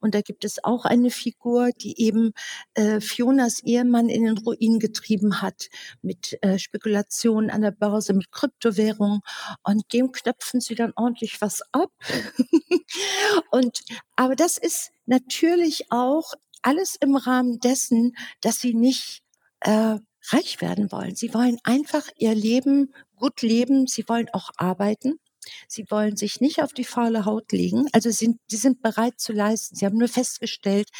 Und 0.00 0.14
da 0.14 0.20
gibt 0.20 0.44
es 0.44 0.62
auch 0.62 0.84
eine 0.84 1.10
Figur, 1.10 1.70
die 1.72 2.00
eben 2.00 2.32
äh, 2.74 3.00
Fionas 3.00 3.60
Ehemann 3.60 4.08
in 4.08 4.24
den 4.24 4.38
Ruin 4.70 4.78
getrieben 4.78 5.42
hat 5.42 5.68
mit 6.02 6.38
äh, 6.42 6.58
Spekulationen 6.58 7.50
an 7.50 7.62
der 7.62 7.70
Börse, 7.70 8.12
mit 8.12 8.30
Kryptowährungen. 8.30 9.20
Und 9.62 9.92
dem 9.92 10.12
knöpfen 10.12 10.60
sie 10.60 10.74
dann 10.74 10.92
ordentlich 10.96 11.40
was 11.40 11.62
ab. 11.72 11.90
und 13.50 13.80
aber 14.16 14.36
das 14.36 14.58
ist 14.58 14.90
natürlich 15.06 15.90
auch 15.90 16.34
alles 16.62 16.96
im 16.96 17.16
Rahmen 17.16 17.58
dessen, 17.58 18.14
dass 18.40 18.60
sie 18.60 18.74
nicht 18.74 19.22
äh, 19.60 19.96
reich 20.30 20.60
werden 20.60 20.92
wollen. 20.92 21.16
Sie 21.16 21.32
wollen 21.32 21.58
einfach 21.64 22.08
ihr 22.16 22.34
Leben 22.34 22.94
gut 23.16 23.42
leben. 23.42 23.86
Sie 23.86 24.08
wollen 24.08 24.28
auch 24.32 24.50
arbeiten. 24.56 25.18
Sie 25.68 25.86
wollen 25.88 26.16
sich 26.16 26.40
nicht 26.40 26.62
auf 26.62 26.74
die 26.74 26.84
faule 26.84 27.24
Haut 27.24 27.50
legen. 27.52 27.88
Also 27.92 28.10
sind, 28.10 28.38
sie 28.48 28.58
sind 28.58 28.82
bereit 28.82 29.18
zu 29.18 29.32
leisten. 29.32 29.74
Sie 29.74 29.86
haben 29.86 29.96
nur 29.96 30.08
festgestellt, 30.08 30.90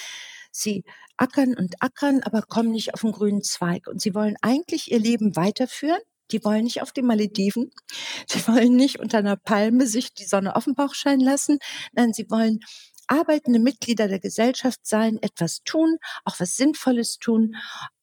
sie 0.51 0.85
ackern 1.21 1.55
und 1.55 1.75
ackern, 1.81 2.23
aber 2.23 2.43
kommen 2.43 2.71
nicht 2.71 2.95
auf 2.95 3.03
den 3.03 3.13
grünen 3.13 3.43
Zweig. 3.43 3.87
Und 3.87 4.01
sie 4.01 4.15
wollen 4.15 4.37
eigentlich 4.43 4.91
ihr 4.91 4.99
Leben 4.99 5.37
weiterführen. 5.37 6.01
Die 6.33 6.43
wollen 6.45 6.65
nicht 6.65 6.83
auf 6.83 6.93
die 6.93 7.03
Malediven. 7.03 7.71
Sie 8.29 8.47
wollen 8.47 8.77
nicht 8.77 9.01
unter 9.01 9.19
einer 9.19 9.37
Palme 9.37 9.87
sich 9.87 10.15
die 10.15 10.25
Sonne 10.25 10.55
auf 10.55 10.65
den 10.65 10.77
Bauch 10.77 10.95
scheinen 10.95 11.21
lassen. 11.21 11.59
Nein, 11.93 12.13
sie 12.13 12.31
wollen 12.31 12.61
arbeitende 13.09 13.59
Mitglieder 13.59 14.07
der 14.07 14.21
Gesellschaft 14.21 14.79
sein, 14.85 15.19
etwas 15.21 15.63
tun, 15.65 15.99
auch 16.25 16.39
was 16.39 16.57
Sinnvolles 16.57 17.19
tun, 17.19 17.57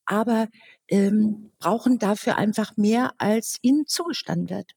aber 0.06 0.50
ähm, 0.90 1.54
brauchen 1.60 1.98
dafür 2.00 2.38
einfach 2.38 2.76
mehr, 2.76 3.14
als 3.18 3.58
ihnen 3.62 3.88
zugestanden 3.88 4.50
wird. 4.50 4.72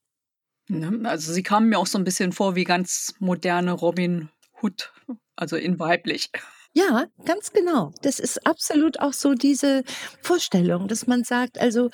Ne? 0.69 1.09
Also 1.09 1.33
sie 1.33 1.43
kamen 1.43 1.67
mir 1.67 1.79
auch 1.79 1.87
so 1.87 1.97
ein 1.97 2.05
bisschen 2.05 2.31
vor 2.31 2.55
wie 2.55 2.63
ganz 2.63 3.13
moderne 3.19 3.73
Robin 3.73 4.29
Hood, 4.61 4.93
also 5.35 5.57
in 5.57 5.79
weiblich. 5.79 6.29
Ja, 6.73 7.07
ganz 7.25 7.51
genau. 7.51 7.91
Das 8.01 8.19
ist 8.19 8.45
absolut 8.47 8.99
auch 9.01 9.11
so 9.11 9.33
diese 9.33 9.83
Vorstellung, 10.21 10.87
dass 10.87 11.05
man 11.05 11.25
sagt, 11.25 11.59
also 11.59 11.89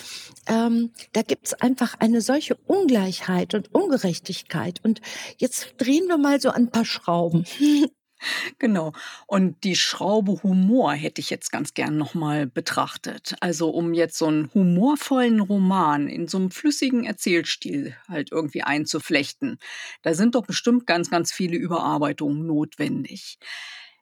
ähm, 0.48 0.92
da 1.14 1.24
gibt's 1.24 1.56
einfach 1.56 1.96
eine 2.00 2.22
solche 2.22 2.56
Ungleichheit 2.68 3.56
und 3.56 3.74
Ungerechtigkeit. 3.74 4.80
Und 4.84 5.02
jetzt 5.38 5.74
drehen 5.78 6.08
wir 6.08 6.18
mal 6.20 6.40
so 6.40 6.52
ein 6.52 6.70
paar 6.70 6.86
Schrauben. 6.86 7.46
Genau. 8.60 8.94
Und 9.28 9.64
die 9.64 9.76
Schraube 9.76 10.42
Humor 10.42 10.94
hätte 10.94 11.22
ich 11.22 11.30
jetzt 11.30 11.52
ganz 11.52 11.76
gern 11.76 11.98
nochmal 11.98 12.48
betrachtet. 12.48 13.36
Also 13.42 13.70
um 13.70 13.94
jetzt 13.94 14.18
so 14.18 14.26
einen 14.26 14.50
humorvollen 14.54 15.40
Roman 15.40 16.08
in 16.08 16.28
so 16.28 16.40
einem 16.40 16.50
flüssigen 16.50 17.04
Erzählstil 17.04 17.96
halt 18.08 18.32
irgendwie 18.32 18.64
einzuflechten. 18.64 19.60
Da 20.02 20.16
sind 20.16 20.34
doch 20.34 20.48
bestimmt 20.48 20.88
ganz, 20.88 21.12
ganz 21.12 21.32
viele 21.32 21.58
Überarbeitungen 21.58 22.46
notwendig. 22.48 23.38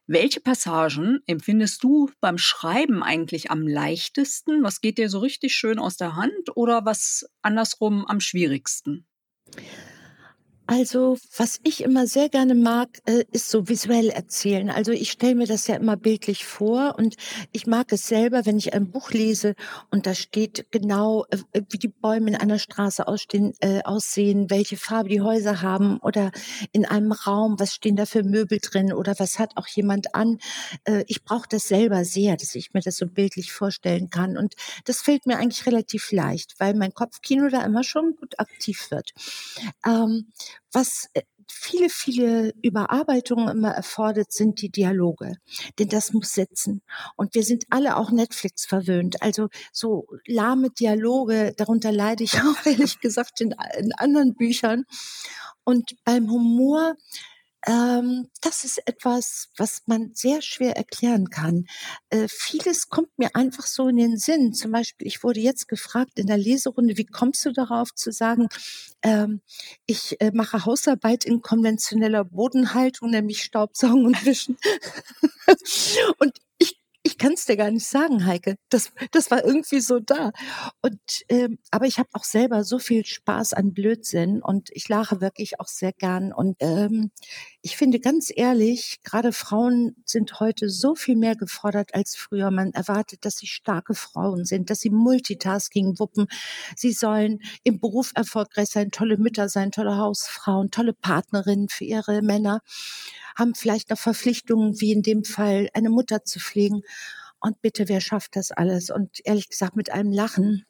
Welche 0.08 0.40
Passagen 0.40 1.22
empfindest 1.26 1.84
du 1.84 2.12
beim 2.22 2.38
Schreiben 2.38 3.02
eigentlich 3.02 3.50
am 3.50 3.68
leichtesten? 3.68 4.64
Was 4.64 4.80
geht 4.80 5.00
dir 5.00 5.10
so 5.10 5.18
richtig 5.18 5.56
schön 5.56 5.80
aus 5.80 5.98
der 5.98 6.16
Hand 6.16 6.56
oder 6.56 6.86
was 6.86 7.28
andersrum 7.42 8.06
am 8.06 8.20
schwierigsten? 8.20 9.08
Also, 10.68 11.18
was 11.38 11.60
ich 11.64 11.84
immer 11.84 12.08
sehr 12.08 12.28
gerne 12.28 12.56
mag, 12.56 12.90
äh, 13.06 13.24
ist 13.32 13.50
so 13.52 13.70
visuell 13.70 14.10
erzählen. 14.10 14.72
Also 14.72 14.92
ich 14.92 15.12
stelle 15.12 15.36
mir 15.36 15.46
das 15.46 15.68
ja 15.68 15.76
immer 15.76 15.96
bildlich 15.96 16.44
vor 16.44 16.96
und 16.98 17.18
ich 17.52 17.68
mag 17.68 17.92
es 17.92 18.08
selber, 18.08 18.48
wenn 18.48 18.58
ich 18.58 18.74
ein 18.74 18.90
Buch 18.90 19.12
lese 19.12 19.54
und 19.92 20.08
da 20.08 20.16
steht 20.16 20.66
genau, 20.72 21.26
äh, 21.30 21.62
wie 21.70 21.78
die 21.78 21.88
Bäume 21.88 22.30
in 22.30 22.36
einer 22.36 22.58
Straße 22.58 23.06
äh, 23.60 23.84
aussehen, 23.84 24.50
welche 24.50 24.76
Farbe 24.76 25.10
die 25.10 25.22
Häuser 25.22 25.62
haben 25.62 26.00
oder 26.00 26.32
in 26.72 26.86
einem 26.86 27.12
Raum, 27.12 27.60
was 27.60 27.76
stehen 27.76 27.96
da 27.96 28.08
für 28.08 28.24
Möbel 28.24 28.58
drin 28.60 28.92
oder 28.92 29.14
was 29.20 29.38
hat 29.38 29.52
auch 29.58 29.68
jemand 29.68 30.16
an. 30.16 30.40
Ich 31.08 31.24
brauche 31.24 31.48
das 31.50 31.68
selber 31.68 32.06
sehr, 32.06 32.38
dass 32.38 32.56
ich 32.56 32.74
mir 32.74 32.82
das 32.82 32.98
so 32.98 33.08
bildlich 33.08 33.52
vorstellen 33.52 34.10
kann 34.10 34.38
und 34.38 34.56
das 34.86 35.02
fällt 35.02 35.26
mir 35.26 35.38
eigentlich 35.38 35.66
relativ 35.66 36.12
leicht, 36.12 36.56
weil 36.60 36.74
mein 36.74 36.94
Kopfkino 36.94 37.50
da 37.50 37.64
immer 37.64 37.84
schon 37.84 38.16
gut 38.16 38.40
aktiv 38.40 38.90
wird. 38.92 39.12
Ähm, 39.86 40.28
was 40.72 41.08
äh, 41.14 41.22
viele, 41.50 41.90
viele 41.90 42.54
Überarbeitungen 42.62 43.50
immer 43.50 43.72
erfordert, 43.72 44.32
sind 44.32 44.62
die 44.62 44.70
Dialoge. 44.70 45.36
Denn 45.80 45.90
das 45.90 46.14
muss 46.14 46.34
sitzen. 46.34 46.82
Und 47.16 47.36
wir 47.36 47.44
sind 47.44 47.66
alle 47.70 47.98
auch 47.98 48.12
Netflix 48.12 48.66
verwöhnt. 48.66 49.22
Also 49.22 49.50
so 49.72 50.08
lahme 50.26 50.70
Dialoge, 50.72 51.54
darunter 51.56 51.92
leide 51.92 52.24
ich 52.24 52.34
auch 52.42 52.66
ehrlich 52.66 53.00
gesagt 53.00 53.42
in, 53.42 53.54
in 53.78 53.94
anderen 53.94 54.36
Büchern. 54.36 54.86
Und 55.64 55.96
beim 56.04 56.30
Humor 56.30 56.96
ähm, 57.66 58.30
das 58.42 58.64
ist 58.64 58.80
etwas, 58.88 59.50
was 59.58 59.82
man 59.88 60.12
sehr 60.14 60.42
schwer 60.42 60.78
erklären 60.78 61.30
kann. 61.30 61.66
Äh, 62.10 62.28
vieles 62.28 62.90
kommt 62.90 63.10
mir 63.18 63.36
einfach 63.36 63.66
so 63.66 63.88
in 63.88 63.98
den 63.98 64.18
Sinn. 64.18 64.54
Zum 64.54 64.72
Beispiel, 64.72 65.08
ich 65.08 65.24
wurde 65.24 65.40
jetzt 65.40 65.68
gefragt 65.68 66.20
in 66.20 66.28
der 66.28 66.38
Leserunde, 66.38 66.98
wie 66.98 67.06
kommst 67.06 67.44
du 67.46 67.52
darauf 67.52 67.94
zu 67.94 68.12
sagen, 68.12 68.48
ähm, 69.02 69.42
ich 69.86 70.22
äh, 70.22 70.32
mache 70.34 70.66
Hausarbeit 70.66 71.26
in 71.26 71.42
konventioneller 71.42 72.24
Bodenhaltung, 72.24 73.10
nämlich 73.10 73.44
Staubsaugen 73.44 74.06
und 74.06 74.26
Wischen. 74.26 74.58
und 76.20 76.40
ich 77.06 77.20
kann 77.20 77.34
es 77.34 77.46
dir 77.46 77.56
gar 77.56 77.70
nicht 77.70 77.86
sagen, 77.86 78.26
Heike. 78.26 78.56
Das, 78.70 78.92
das 79.12 79.30
war 79.30 79.46
irgendwie 79.46 79.80
so 79.80 80.00
da. 80.00 80.32
Und 80.82 81.00
ähm, 81.30 81.60
aber 81.70 81.86
ich 81.86 82.00
habe 82.00 82.10
auch 82.14 82.24
selber 82.24 82.64
so 82.64 82.80
viel 82.80 83.06
Spaß 83.06 83.54
an 83.54 83.74
Blödsinn 83.74 84.42
und 84.42 84.70
ich 84.72 84.90
lache 84.90 85.22
wirklich 85.22 85.60
auch 85.60 85.68
sehr 85.68 85.94
gern. 85.94 86.34
Und 86.34 86.58
ähm, 86.62 87.12
ich 87.66 87.78
finde 87.78 88.00
ganz 88.00 88.32
ehrlich, 88.34 89.00
gerade 89.04 89.34
Frauen 89.34 89.96
sind 90.06 90.40
heute 90.40 90.70
so 90.70 90.94
viel 90.94 91.16
mehr 91.16 91.36
gefordert 91.36 91.96
als 91.96 92.16
früher. 92.16 92.52
Man 92.52 92.74
erwartet, 92.74 93.26
dass 93.26 93.38
sie 93.38 93.48
starke 93.48 93.96
Frauen 93.96 94.46
sind, 94.46 94.70
dass 94.70 94.82
sie 94.82 94.92
Multitasking 94.92 95.98
wuppen. 95.98 96.28
Sie 96.76 96.92
sollen 96.92 97.40
im 97.64 97.80
Beruf 97.80 98.12
erfolgreich 98.14 98.68
sein, 98.68 98.92
tolle 98.92 99.18
Mütter 99.18 99.50
sein, 99.50 99.72
tolle 99.72 99.98
Hausfrauen, 99.98 100.70
tolle 100.70 100.94
Partnerinnen 100.94 101.68
für 101.68 101.86
ihre 101.86 102.22
Männer 102.22 102.62
haben 103.36 103.56
vielleicht 103.56 103.90
noch 103.90 103.98
Verpflichtungen, 103.98 104.80
wie 104.80 104.92
in 104.92 105.02
dem 105.02 105.24
Fall 105.24 105.68
eine 105.74 105.90
Mutter 105.90 106.24
zu 106.24 106.40
pflegen. 106.40 106.84
Und 107.40 107.62
bitte, 107.62 107.90
wer 107.90 108.00
schafft 108.00 108.36
das 108.36 108.52
alles? 108.52 108.92
Und 108.92 109.22
ehrlich 109.26 109.50
gesagt, 109.50 109.76
mit 109.76 109.92
einem 109.92 110.12
Lachen 110.12 110.66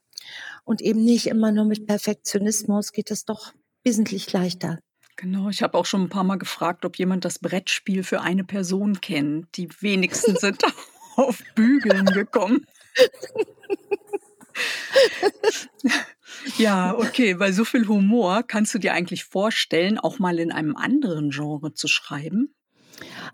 und 0.64 0.80
eben 0.80 1.04
nicht 1.04 1.28
immer 1.28 1.52
nur 1.52 1.66
mit 1.66 1.88
Perfektionismus 1.88 2.94
geht 2.94 3.12
es 3.12 3.26
doch 3.26 3.52
wesentlich 3.84 4.32
leichter. 4.32 4.80
Genau, 5.18 5.50
ich 5.50 5.64
habe 5.64 5.78
auch 5.78 5.86
schon 5.86 6.04
ein 6.04 6.10
paar 6.10 6.26
Mal 6.26 6.38
gefragt, 6.38 6.84
ob 6.84 6.98
jemand 6.98 7.24
das 7.24 7.40
Brettspiel 7.40 8.04
für 8.04 8.22
eine 8.22 8.44
Person 8.44 9.00
kennt. 9.00 9.56
Die 9.56 9.70
wenigsten 9.82 10.36
sind 10.36 10.64
auf 11.16 11.42
Bügeln 11.56 12.06
gekommen. 12.06 12.66
ja, 16.58 16.94
okay, 16.98 17.36
bei 17.36 17.52
so 17.52 17.66
viel 17.66 17.88
Humor 17.88 18.44
kannst 18.44 18.74
du 18.74 18.80
dir 18.80 18.94
eigentlich 18.94 19.24
vorstellen, 19.24 19.98
auch 19.98 20.20
mal 20.20 20.40
in 20.40 20.52
einem 20.52 20.76
anderen 20.76 21.30
Genre 21.30 21.74
zu 21.74 21.88
schreiben? 21.88 22.54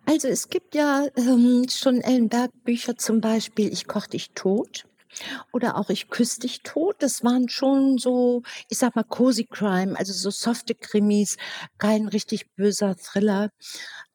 Also 0.06 0.28
es 0.28 0.50
gibt 0.50 0.74
ja 0.76 1.08
ähm, 1.16 1.66
schon 1.70 2.02
Ellenberg-Bücher 2.02 2.98
zum 2.98 3.22
Beispiel, 3.22 3.72
Ich 3.72 3.88
koch 3.88 4.08
dich 4.08 4.32
tot. 4.32 4.86
Oder 5.54 5.78
auch 5.78 5.90
Ich 5.90 6.10
küsse 6.10 6.40
dich 6.42 6.64
tot. 6.64 6.98
Das 7.00 7.24
waren 7.24 7.50
schon 7.50 7.98
so, 7.98 8.44
ich 8.70 8.78
sag 8.78 8.96
mal, 8.96 9.04
cozy 9.04 9.46
Crime, 9.46 9.98
also 9.98 10.14
so 10.14 10.30
softe 10.32 10.76
Krimis, 10.76 11.38
kein 11.78 12.08
richtig 12.08 12.54
böser 12.56 12.96
Thriller. 12.98 13.50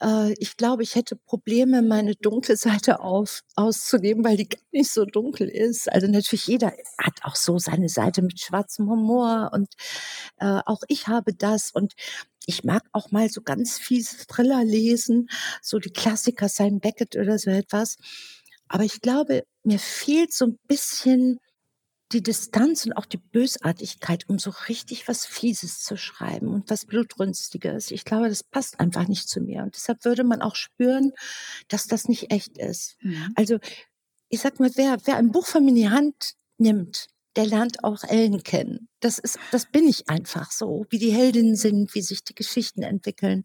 Äh, 0.03 0.33
ich 0.39 0.57
glaube, 0.57 0.83
ich 0.83 0.95
hätte 0.95 1.17
Probleme, 1.17 1.83
meine 1.83 2.15
dunkle 2.17 2.57
Seite 2.57 3.01
auf, 3.01 3.43
auszugeben, 3.57 4.25
weil 4.25 4.37
die 4.37 4.49
gar 4.49 4.61
nicht 4.73 4.91
so 4.93 5.05
dunkel 5.05 5.49
ist. 5.49 5.91
Also 5.93 6.07
natürlich 6.07 6.47
jeder 6.47 6.73
hat 6.99 7.15
auch 7.23 7.37
so 7.37 7.59
seine 7.59 7.89
Seite 7.89 8.23
mit 8.23 8.41
schwarzem 8.41 8.89
Humor 8.91 9.51
und 9.53 9.69
äh, 10.39 10.61
auch 10.67 10.83
ich 10.89 11.09
habe 11.09 11.35
das 11.35 11.71
und 11.73 11.95
ich 12.47 12.63
mag 12.65 12.83
auch 12.93 13.11
mal 13.11 13.29
so 13.29 13.43
ganz 13.43 13.79
fiese 13.79 14.27
Thriller 14.27 14.65
lesen, 14.65 15.29
so 15.63 15.79
die 15.81 15.91
Klassiker, 15.91 16.49
Simon 16.49 16.81
Beckett 16.81 17.17
oder 17.17 17.39
so 17.39 17.51
etwas. 17.51 17.97
Aber 18.69 18.85
ich 18.85 19.01
glaube, 19.01 19.45
mir 19.63 19.79
fehlt 19.79 20.33
so 20.33 20.47
ein 20.47 20.59
bisschen 20.67 21.39
die 22.13 22.23
Distanz 22.23 22.87
und 22.87 22.93
auch 22.93 23.07
die 23.07 23.17
Bösartigkeit, 23.19 24.29
um 24.29 24.39
so 24.39 24.53
richtig 24.69 25.09
was 25.09 25.27
Fieses 25.27 25.81
zu 25.81 25.97
schreiben 25.97 26.49
und 26.49 26.71
was 26.71 26.87
Blutrünstiges. 26.87 27.91
Ich 27.91 28.05
glaube, 28.05 28.29
das 28.29 28.45
passt 28.45 28.79
einfach 28.79 29.09
nicht 29.09 29.29
zu 29.29 29.41
mir. 29.41 29.63
Und 29.65 29.75
deshalb 29.75 30.05
würde 30.05 30.23
man 30.23 30.41
auch 30.41 30.55
spüren, 30.55 31.13
dass 31.69 31.87
das 31.87 32.09
nicht 32.09 32.31
echt 32.31 32.59
ist. 32.59 32.97
Mhm. 33.03 33.33
Also, 33.35 33.59
ich 34.29 34.41
sag 34.41 34.61
mal, 34.61 34.71
wer, 34.77 34.99
wer 35.05 35.17
ein 35.17 35.33
Buch 35.33 35.47
von 35.47 35.65
mir 35.65 35.71
in 35.71 35.75
die 35.75 35.91
Hand 35.91 36.35
nimmt, 36.59 37.09
der 37.37 37.47
lernt 37.47 37.85
auch 37.85 38.03
Ellen 38.05 38.43
kennen. 38.43 38.89
Das 39.01 39.19
ist, 39.19 39.39
das 39.53 39.67
bin 39.67 39.87
ich 39.87 40.09
einfach 40.09 40.51
so, 40.51 40.87
wie 40.91 40.99
die 40.99 41.13
Heldinnen 41.13 41.57
sind, 41.57 41.95
wie 41.95 42.03
sich 42.03 42.25
die 42.25 42.35
Geschichten 42.35 42.83
entwickeln. 42.83 43.45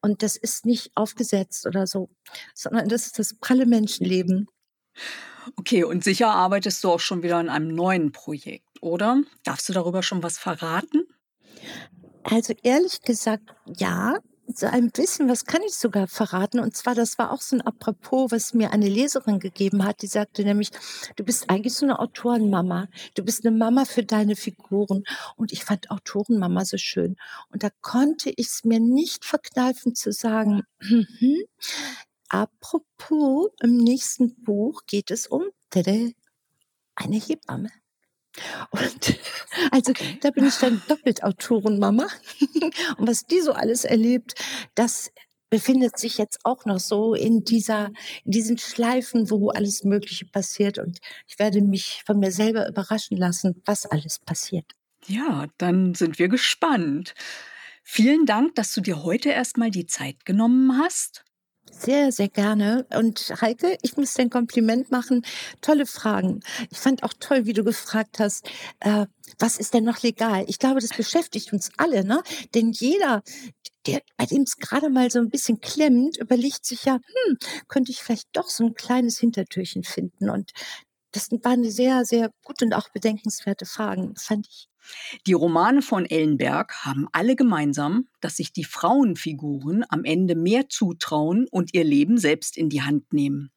Und 0.00 0.22
das 0.22 0.36
ist 0.36 0.66
nicht 0.66 0.90
aufgesetzt 0.96 1.66
oder 1.66 1.86
so, 1.86 2.10
sondern 2.54 2.88
das 2.88 3.06
ist 3.06 3.18
das 3.18 3.34
pralle 3.34 3.66
Menschenleben. 3.66 4.48
Okay, 5.56 5.84
und 5.84 6.04
sicher 6.04 6.30
arbeitest 6.30 6.82
du 6.84 6.90
auch 6.90 7.00
schon 7.00 7.22
wieder 7.22 7.36
an 7.36 7.48
einem 7.48 7.68
neuen 7.68 8.12
Projekt, 8.12 8.82
oder? 8.82 9.22
Darfst 9.44 9.68
du 9.68 9.72
darüber 9.72 10.02
schon 10.02 10.22
was 10.22 10.38
verraten? 10.38 11.04
Also 12.24 12.54
ehrlich 12.62 13.00
gesagt, 13.02 13.54
ja 13.66 14.18
so 14.46 14.66
ein 14.66 14.90
bisschen, 14.90 15.28
was 15.28 15.44
kann 15.44 15.62
ich 15.62 15.74
sogar 15.74 16.06
verraten? 16.06 16.60
Und 16.60 16.76
zwar, 16.76 16.94
das 16.94 17.18
war 17.18 17.32
auch 17.32 17.40
so 17.40 17.56
ein 17.56 17.62
Apropos, 17.62 18.30
was 18.30 18.54
mir 18.54 18.72
eine 18.72 18.88
Leserin 18.88 19.38
gegeben 19.38 19.84
hat. 19.84 20.02
Die 20.02 20.06
sagte 20.06 20.44
nämlich, 20.44 20.70
du 21.16 21.24
bist 21.24 21.48
eigentlich 21.48 21.74
so 21.74 21.86
eine 21.86 21.98
Autorenmama. 21.98 22.88
Du 23.14 23.24
bist 23.24 23.46
eine 23.46 23.56
Mama 23.56 23.84
für 23.84 24.04
deine 24.04 24.36
Figuren. 24.36 25.04
Und 25.36 25.52
ich 25.52 25.64
fand 25.64 25.90
Autorenmama 25.90 26.64
so 26.64 26.76
schön. 26.76 27.16
Und 27.50 27.62
da 27.62 27.70
konnte 27.80 28.30
ich 28.30 28.48
es 28.48 28.64
mir 28.64 28.80
nicht 28.80 29.24
verkneifen 29.24 29.94
zu 29.94 30.12
sagen, 30.12 30.62
mhm, 30.80 31.44
apropos, 32.28 33.50
im 33.60 33.76
nächsten 33.76 34.42
Buch 34.42 34.82
geht 34.86 35.10
es 35.10 35.26
um 35.26 35.44
eine 36.94 37.16
Hebamme. 37.16 37.70
Und 38.70 39.18
also 39.70 39.90
okay. 39.90 40.18
da 40.20 40.30
bin 40.30 40.46
ich 40.46 40.56
dann 40.56 40.82
doppelt 40.88 41.22
Autorenmama. 41.22 42.06
Und 42.98 43.08
was 43.08 43.26
die 43.26 43.40
so 43.40 43.52
alles 43.52 43.84
erlebt, 43.84 44.34
das 44.74 45.10
befindet 45.50 45.98
sich 45.98 46.16
jetzt 46.16 46.40
auch 46.44 46.64
noch 46.64 46.80
so 46.80 47.14
in 47.14 47.44
dieser, 47.44 47.88
in 48.24 48.30
diesen 48.30 48.56
Schleifen, 48.56 49.30
wo 49.30 49.50
alles 49.50 49.84
Mögliche 49.84 50.24
passiert. 50.24 50.78
Und 50.78 50.98
ich 51.28 51.38
werde 51.38 51.60
mich 51.60 52.02
von 52.06 52.18
mir 52.18 52.32
selber 52.32 52.66
überraschen 52.66 53.18
lassen, 53.18 53.60
was 53.66 53.84
alles 53.84 54.18
passiert. 54.18 54.64
Ja, 55.06 55.48
dann 55.58 55.94
sind 55.94 56.18
wir 56.18 56.28
gespannt. 56.28 57.14
Vielen 57.82 58.24
Dank, 58.24 58.54
dass 58.54 58.72
du 58.72 58.80
dir 58.80 59.02
heute 59.02 59.28
erstmal 59.28 59.70
die 59.70 59.86
Zeit 59.86 60.24
genommen 60.24 60.78
hast. 60.78 61.24
Sehr, 61.74 62.12
sehr 62.12 62.28
gerne. 62.28 62.86
Und 62.94 63.32
Heike, 63.40 63.76
ich 63.82 63.96
muss 63.96 64.14
dir 64.14 64.22
ein 64.22 64.30
Kompliment 64.30 64.90
machen. 64.90 65.24
Tolle 65.62 65.86
Fragen. 65.86 66.40
Ich 66.70 66.78
fand 66.78 67.02
auch 67.02 67.14
toll, 67.18 67.46
wie 67.46 67.54
du 67.54 67.64
gefragt 67.64 68.18
hast, 68.20 68.48
äh, 68.80 69.06
was 69.38 69.56
ist 69.56 69.72
denn 69.74 69.84
noch 69.84 70.02
legal? 70.02 70.44
Ich 70.48 70.58
glaube, 70.58 70.80
das 70.80 70.90
beschäftigt 70.96 71.52
uns 71.52 71.70
alle, 71.78 72.04
ne? 72.04 72.22
Denn 72.54 72.70
jeder, 72.72 73.22
der, 73.86 74.02
bei 74.16 74.26
dem 74.26 74.42
es 74.42 74.58
gerade 74.58 74.90
mal 74.90 75.10
so 75.10 75.18
ein 75.18 75.30
bisschen 75.30 75.60
klemmt, 75.60 76.18
überlegt 76.18 76.64
sich 76.66 76.84
ja, 76.84 76.94
hm, 77.26 77.38
könnte 77.68 77.90
ich 77.90 78.02
vielleicht 78.02 78.28
doch 78.32 78.48
so 78.48 78.64
ein 78.66 78.74
kleines 78.74 79.18
Hintertürchen 79.18 79.82
finden. 79.82 80.30
Und 80.30 80.52
das 81.12 81.30
waren 81.42 81.68
sehr, 81.70 82.04
sehr 82.04 82.30
gute 82.44 82.66
und 82.66 82.74
auch 82.74 82.90
bedenkenswerte 82.90 83.66
Fragen, 83.66 84.14
fand 84.16 84.46
ich. 84.48 84.68
Die 85.26 85.32
Romane 85.32 85.82
von 85.82 86.06
Ellenberg 86.06 86.84
haben 86.84 87.08
alle 87.12 87.36
gemeinsam, 87.36 88.08
dass 88.20 88.36
sich 88.36 88.52
die 88.52 88.64
Frauenfiguren 88.64 89.84
am 89.88 90.04
Ende 90.04 90.34
mehr 90.34 90.68
zutrauen 90.68 91.46
und 91.50 91.74
ihr 91.74 91.84
Leben 91.84 92.18
selbst 92.18 92.56
in 92.56 92.68
die 92.68 92.82
Hand 92.82 93.12
nehmen. 93.12 93.50